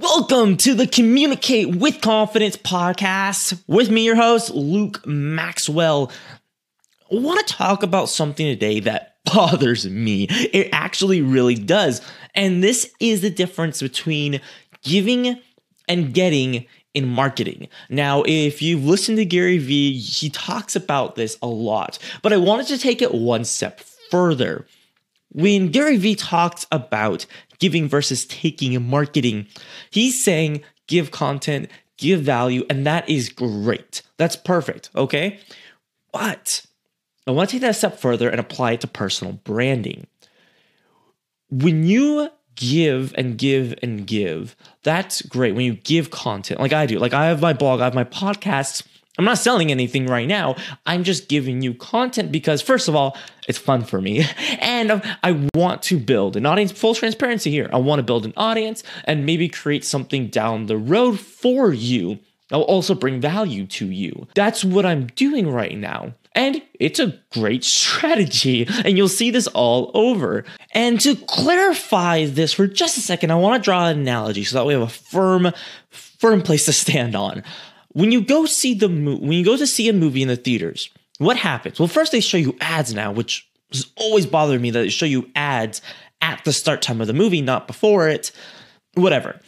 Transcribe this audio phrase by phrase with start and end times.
[0.00, 6.12] Welcome to the Communicate with Confidence podcast with me, your host, Luke Maxwell.
[7.10, 10.28] I want to talk about something today that bothers me.
[10.30, 12.00] It actually really does.
[12.36, 14.40] And this is the difference between
[14.82, 15.40] giving
[15.88, 17.66] and getting in marketing.
[17.90, 22.36] Now, if you've listened to Gary Vee, he talks about this a lot, but I
[22.36, 23.80] wanted to take it one step
[24.12, 24.64] further.
[25.32, 27.26] When Gary Vee talks about
[27.58, 29.46] giving versus taking in marketing,
[29.90, 34.02] he's saying give content, give value, and that is great.
[34.16, 35.38] That's perfect, okay?
[36.12, 36.66] But
[37.26, 40.06] I want to take that a step further and apply it to personal branding.
[41.50, 45.54] When you give and give and give, that's great.
[45.54, 48.04] When you give content, like I do, like I have my blog, I have my
[48.04, 48.82] podcasts.
[49.18, 50.54] I'm not selling anything right now.
[50.86, 53.16] I'm just giving you content because, first of all,
[53.48, 54.24] it's fun for me.
[54.60, 57.68] And I want to build an audience, full transparency here.
[57.72, 62.18] I want to build an audience and maybe create something down the road for you.
[62.52, 64.28] I'll also bring value to you.
[64.34, 66.14] That's what I'm doing right now.
[66.34, 70.44] And it's a great strategy, and you'll see this all over.
[70.72, 74.58] And to clarify this for just a second, I want to draw an analogy so
[74.58, 75.52] that we have a firm,
[75.90, 77.42] firm place to stand on.
[77.92, 80.90] When you go see the when you go to see a movie in the theaters,
[81.18, 81.78] what happens?
[81.78, 85.06] Well, first they show you ads now, which has always bothered me that they show
[85.06, 85.82] you ads
[86.20, 88.32] at the start time of the movie, not before it.
[88.94, 89.40] Whatever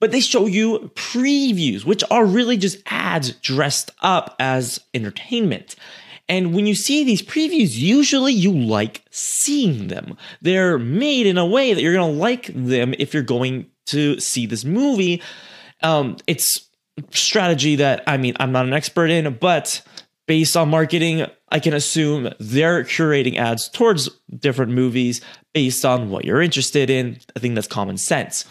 [0.00, 5.74] but they show you previews, which are really just ads dressed up as entertainment.
[6.28, 10.16] And when you see these previews, usually you like seeing them.
[10.42, 14.20] They're made in a way that you're going to like them if you're going to
[14.20, 15.22] see this movie.
[15.82, 16.67] Um, it's
[17.10, 19.82] strategy that, I mean, I'm not an expert in, but
[20.26, 25.20] based on marketing, I can assume they're curating ads towards different movies
[25.54, 27.18] based on what you're interested in.
[27.34, 28.44] I think that's common sense.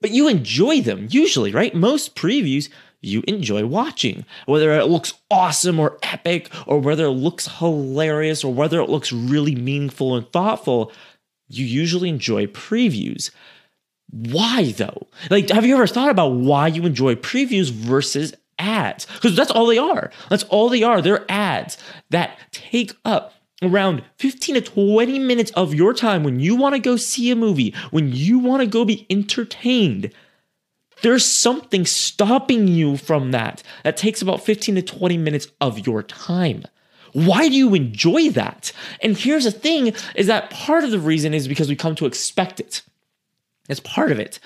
[0.00, 1.74] But you enjoy them usually, right?
[1.74, 2.68] Most previews
[3.00, 8.52] you enjoy watching, whether it looks awesome or epic, or whether it looks hilarious, or
[8.52, 10.92] whether it looks really meaningful and thoughtful,
[11.48, 13.30] you usually enjoy previews.
[14.10, 15.08] Why though?
[15.30, 19.06] Like, have you ever thought about why you enjoy previews versus ads?
[19.06, 20.10] Because that's all they are.
[20.30, 21.02] That's all they are.
[21.02, 21.78] They're ads
[22.10, 26.80] that take up around 15 to 20 minutes of your time when you want to
[26.80, 30.12] go see a movie, when you want to go be entertained
[31.02, 33.62] there's something stopping you from that.
[33.84, 36.64] That takes about 15 to 20 minutes of your time.
[37.12, 38.72] Why do you enjoy that?
[39.00, 42.06] And here's the thing is that part of the reason is because we come to
[42.06, 42.82] expect it.
[43.68, 44.40] It's part of it.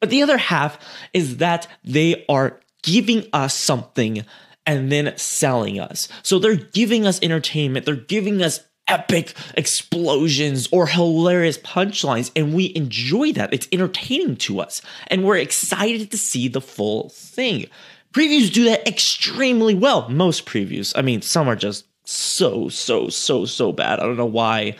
[0.00, 0.78] But the other half
[1.12, 4.24] is that they are giving us something
[4.66, 6.08] and then selling us.
[6.22, 12.72] So they're giving us entertainment, they're giving us epic explosions or hilarious punchlines, and we
[12.76, 13.52] enjoy that.
[13.52, 17.66] It's entertaining to us, and we're excited to see the full thing.
[18.12, 20.08] Previews do that extremely well.
[20.08, 20.92] Most previews.
[20.96, 23.98] I mean, some are just so, so, so, so bad.
[23.98, 24.76] I don't know why.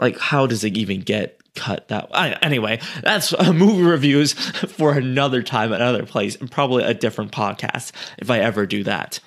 [0.00, 2.36] Like, how does it even get cut that way?
[2.42, 7.92] Anyway, that's uh, movie reviews for another time, another place, and probably a different podcast
[8.18, 9.20] if I ever do that.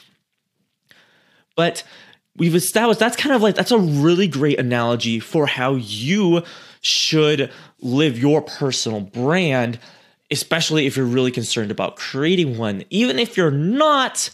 [1.56, 1.84] But
[2.36, 6.44] we've established that's kind of like that's a really great analogy for how you
[6.82, 9.80] should live your personal brand
[10.30, 14.30] especially if you're really concerned about creating one even if you're not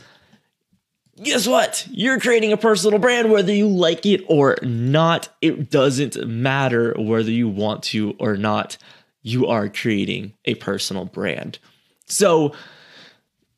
[1.23, 6.15] guess what you're creating a personal brand whether you like it or not it doesn't
[6.27, 8.77] matter whether you want to or not
[9.21, 11.59] you are creating a personal brand
[12.07, 12.53] so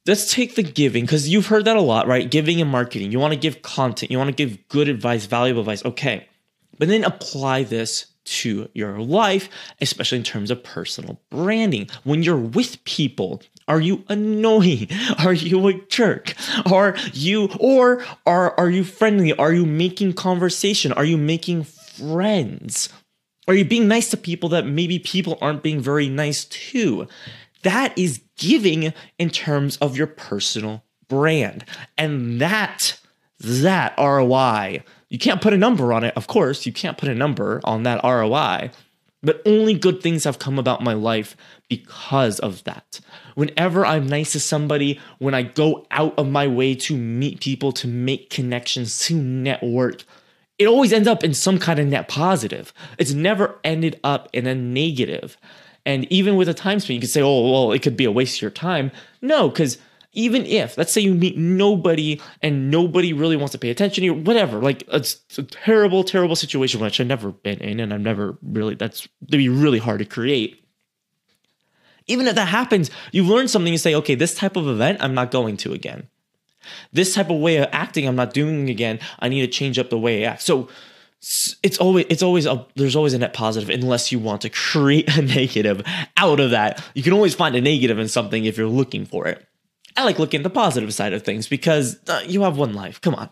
[0.10, 2.30] let's take the giving because you've heard that a lot, right?
[2.30, 3.12] Giving and marketing.
[3.12, 5.86] You want to give content, you want to give good advice, valuable advice.
[5.86, 6.28] Okay.
[6.78, 9.50] But then apply this to your life,
[9.82, 11.90] especially in terms of personal branding.
[12.04, 14.90] When you're with people, are you annoying?
[15.20, 16.34] Are you a jerk?
[16.66, 19.32] Are you or are are you friendly?
[19.34, 20.92] Are you making conversation?
[20.94, 22.90] Are you making friends?
[23.48, 27.08] Are you being nice to people that maybe people aren't being very nice to?
[27.64, 31.66] That is giving in terms of your personal brand.
[31.98, 33.00] And that,
[33.40, 36.14] that ROI, you can't put a number on it.
[36.16, 38.72] Of course, you can't put a number on that ROI,
[39.22, 41.36] but only good things have come about my life
[41.68, 43.00] because of that.
[43.36, 47.72] Whenever I'm nice to somebody, when I go out of my way to meet people,
[47.74, 50.04] to make connections, to network,
[50.58, 52.74] it always ends up in some kind of net positive.
[52.98, 55.38] It's never ended up in a negative.
[55.86, 58.12] And even with a time span, you could say, oh, well, it could be a
[58.12, 58.92] waste of your time.
[59.22, 59.78] No, because
[60.14, 64.06] even if, let's say you meet nobody and nobody really wants to pay attention to
[64.06, 68.02] you, whatever, like it's a terrible, terrible situation, which I've never been in and I've
[68.02, 70.66] never really, that's to be really hard to create.
[72.08, 73.72] Even if that happens, you learn something.
[73.72, 76.08] You say, okay, this type of event, I'm not going to again.
[76.92, 79.00] This type of way of acting, I'm not doing again.
[79.20, 80.42] I need to change up the way I act.
[80.42, 80.70] So
[81.64, 85.16] it's always it's always a there's always a net positive unless you want to create
[85.16, 85.84] a negative
[86.18, 86.84] out of that.
[86.96, 89.46] You can always find a negative in something if you're looking for it.
[90.00, 93.02] I like looking at the positive side of things because uh, you have one life.
[93.02, 93.30] Come on.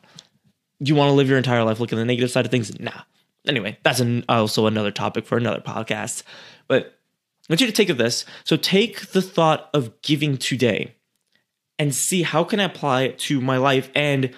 [0.81, 2.77] You want to live your entire life looking at the negative side of things?
[2.77, 3.03] Nah.
[3.47, 6.23] Anyway, that's an, also another topic for another podcast.
[6.67, 6.99] But
[7.47, 8.25] I want you to take of this.
[8.43, 10.95] So take the thought of giving today
[11.79, 14.33] and see how can I apply it to my life and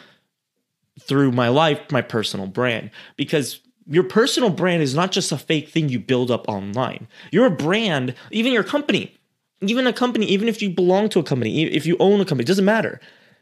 [1.00, 2.92] through my life, my personal brand.
[3.18, 7.08] Because your personal brand is not just a fake thing you build up online.
[7.32, 9.19] Your brand, even your company,
[9.62, 12.46] even a company, even if you belong to a company, if you own a company,
[12.46, 13.00] doesn't matter.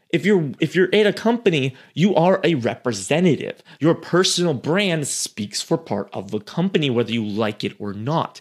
[0.09, 3.61] If you're if you're at a company, you are a representative.
[3.79, 8.39] Your personal brand speaks for part of the company, whether you like it or not.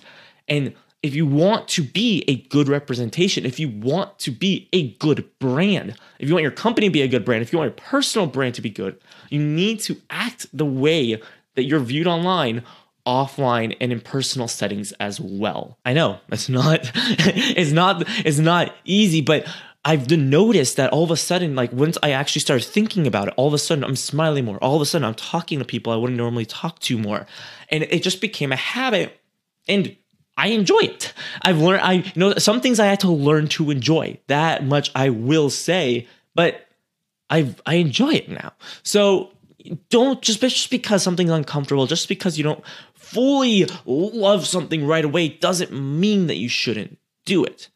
[0.49, 4.93] And if you want to be a good representation, if you want to be a
[4.94, 7.69] good brand, if you want your company to be a good brand, if you want
[7.69, 11.20] your personal brand to be good, you need to act the way
[11.55, 12.62] that you're viewed online
[13.06, 15.79] offline and in personal settings as well.
[15.85, 19.47] I know it's not it's not it's not easy, but
[19.85, 23.35] I've noticed that all of a sudden, like once I actually started thinking about it,
[23.37, 24.58] all of a sudden I'm smiling more.
[24.58, 27.26] All of a sudden I'm talking to people I wouldn't normally talk to more.
[27.70, 29.17] And it just became a habit.
[29.69, 29.97] And
[30.37, 31.14] I enjoy it.
[31.43, 34.19] I've learned I you know some things I had to learn to enjoy.
[34.26, 36.67] That much I will say, but
[37.31, 38.52] I I enjoy it now.
[38.82, 39.31] So
[39.88, 42.62] don't just just because something's uncomfortable, just because you don't
[43.06, 47.69] fully love something right away doesn't mean that you shouldn't do it.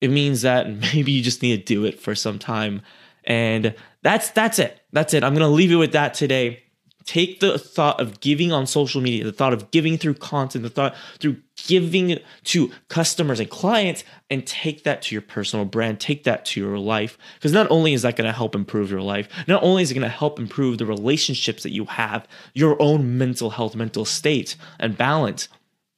[0.00, 2.82] It means that maybe you just need to do it for some time.
[3.24, 4.80] And that's that's it.
[4.92, 5.22] That's it.
[5.22, 6.61] I'm going to leave you with that today
[7.04, 10.70] take the thought of giving on social media, the thought of giving through content, the
[10.70, 16.24] thought through giving to customers and clients, and take that to your personal brand, take
[16.24, 17.18] that to your life.
[17.34, 19.94] Because not only is that going to help improve your life, not only is it
[19.94, 24.56] going to help improve the relationships that you have, your own mental health, mental state,
[24.78, 25.48] and balance,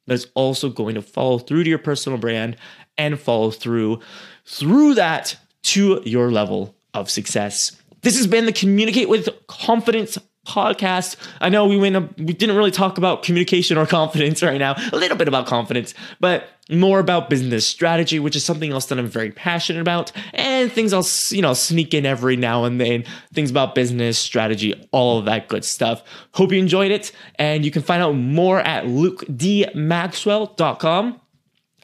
[0.07, 2.57] but it's also going to follow through to your personal brand
[2.99, 4.01] and follow through
[4.45, 7.73] through that to your level of success.
[8.03, 11.17] This has been the Communicate with Confidence podcast.
[11.41, 14.77] I know we went we didn't really talk about communication or confidence right now.
[14.93, 18.99] A little bit about confidence, but more about business strategy, which is something else that
[18.99, 23.05] I'm very passionate about, and things I'll you know sneak in every now and then.
[23.33, 26.03] Things about business strategy, all of that good stuff.
[26.33, 31.21] Hope you enjoyed it, and you can find out more at lukedmaxwell.com.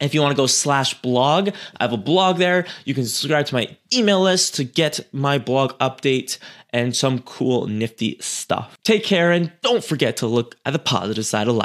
[0.01, 2.67] If you want to go slash blog, I have a blog there.
[2.85, 6.39] You can subscribe to my email list to get my blog update
[6.73, 8.79] and some cool, nifty stuff.
[8.85, 11.59] Take care and don't forget to look at the positive side of life.